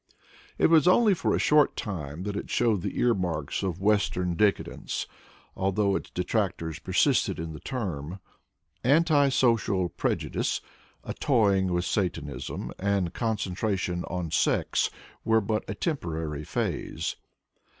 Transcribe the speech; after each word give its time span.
It 0.57 0.71
was 0.71 0.87
only 0.87 1.13
for 1.13 1.35
a 1.35 1.39
short 1.39 1.75
time 1.75 2.23
that 2.23 2.35
it 2.35 2.49
showed 2.49 2.81
the 2.81 2.97
earmarks 2.99 3.61
of 3.61 3.79
western 3.79 4.33
decadence, 4.33 5.05
although 5.55 5.95
its 5.95 6.09
Introduction 6.09 6.13
xv 6.13 6.13
detractors 6.15 6.79
persisted 6.79 7.39
in 7.39 7.53
the 7.53 7.59
term. 7.59 8.19
Anti 8.83 9.29
social 9.29 9.89
prejudice, 9.89 10.59
a 11.03 11.13
toying 11.13 11.71
with 11.71 11.85
satanism, 11.85 12.71
and 12.79 13.13
concentration 13.13 14.03
on 14.05 14.31
sex 14.31 14.89
were 15.23 15.39
but 15.39 15.63
a 15.69 15.75
temporary 15.75 16.45
phase. 16.45 17.15